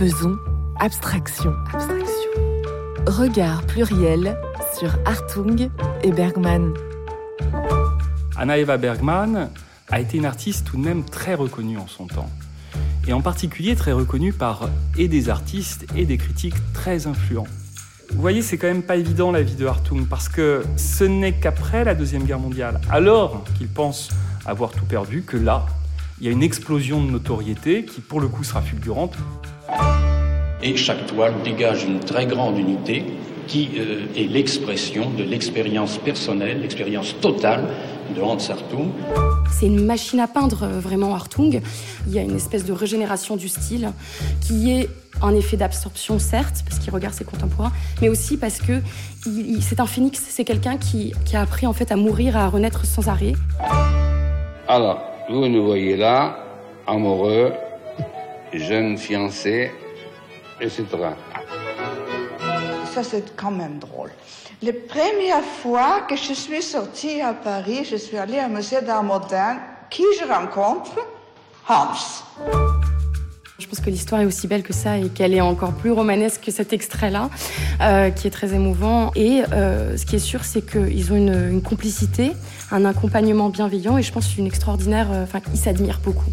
[0.00, 0.38] Faisons
[0.78, 1.52] abstraction.
[1.74, 2.30] Abstraction.
[3.06, 4.34] Regard pluriel
[4.74, 5.68] sur Hartung
[6.02, 6.72] et Bergman.
[8.34, 9.50] Anna Eva Bergman
[9.90, 12.30] a été une artiste tout de même très reconnue en son temps.
[13.06, 17.46] Et en particulier très reconnue par et des artistes et des critiques très influents.
[18.08, 21.34] Vous voyez, c'est quand même pas évident la vie de Hartung parce que ce n'est
[21.34, 24.08] qu'après la Deuxième Guerre mondiale, alors qu'il pense
[24.46, 25.66] avoir tout perdu, que là,
[26.20, 29.14] il y a une explosion de notoriété qui pour le coup sera fulgurante.
[30.62, 33.04] Et chaque toile dégage une très grande unité
[33.46, 37.64] qui euh, est l'expression de l'expérience personnelle, l'expérience totale
[38.14, 38.90] de Hans Hartung.
[39.50, 41.62] C'est une machine à peindre euh, vraiment Hartung.
[42.06, 43.90] Il y a une espèce de régénération du style
[44.42, 44.90] qui est
[45.22, 48.80] un effet d'absorption certes, parce qu'il regarde ses contemporains, mais aussi parce que
[49.60, 52.84] c'est un phénix, c'est quelqu'un qui, qui, a appris en fait à mourir, à renaître
[52.84, 53.32] sans arrêt.
[54.68, 56.38] Alors, vous nous voyez là,
[56.86, 57.52] amoureux,
[58.52, 59.72] jeune fiancé,
[60.60, 60.86] etc.
[62.92, 64.10] Ça, c'est quand même drôle.
[64.62, 69.02] La première fois que je suis sortie à Paris, je suis allée au musée d'art
[69.02, 69.58] moderne.
[69.88, 70.92] Qui je rencontre
[71.68, 71.94] Hans.
[73.58, 76.42] Je pense que l'histoire est aussi belle que ça et qu'elle est encore plus romanesque
[76.44, 77.28] que cet extrait-là,
[77.80, 79.10] euh, qui est très émouvant.
[79.16, 82.32] Et euh, ce qui est sûr, c'est qu'ils ont une, une, complicité,
[82.70, 85.08] un accompagnement bienveillant et je pense une extraordinaire.
[85.10, 86.30] Euh, enfin, ils s'admirent beaucoup.